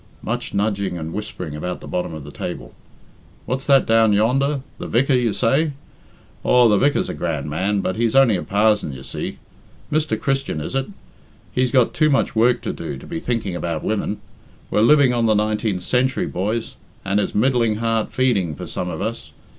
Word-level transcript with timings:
(Much 0.23 0.51
nudging 0.51 0.97
and 0.97 1.13
whispering 1.13 1.55
about 1.55 1.79
the 1.79 1.87
bottom 1.87 2.11
of 2.11 2.23
the 2.23 2.31
table.) 2.31 2.73
"What's 3.45 3.67
that 3.67 3.85
down 3.85 4.13
yonder? 4.13 4.61
'The 4.79 4.87
vicar,' 4.87 5.13
you 5.13 5.31
say? 5.31 5.73
Aw, 6.43 6.67
the 6.69 6.77
vicar's 6.79 7.07
a 7.07 7.13
grand 7.13 7.47
man, 7.51 7.81
but 7.81 7.97
he's 7.97 8.15
only 8.15 8.35
a 8.35 8.41
parzon, 8.41 8.93
you 8.93 9.03
see. 9.03 9.37
Mr. 9.91 10.19
Christian, 10.19 10.59
is 10.59 10.73
it? 10.73 10.87
He's 11.53 11.69
got 11.69 11.93
too 11.93 12.09
much 12.09 12.35
work 12.35 12.61
to 12.63 12.73
do 12.73 12.97
to 12.97 13.05
be 13.05 13.19
thinking 13.19 13.55
about 13.55 13.83
women. 13.83 14.17
We're 14.71 14.81
living 14.81 15.13
on 15.13 15.27
the 15.27 15.35
nineteenth 15.35 15.83
century, 15.83 16.25
boys, 16.25 16.77
and 17.05 17.19
it's 17.19 17.35
middling 17.35 17.75
hard 17.75 18.09
feeding 18.09 18.55
for 18.55 18.65
some 18.65 18.89
of 18.89 19.03
us. 19.03 19.29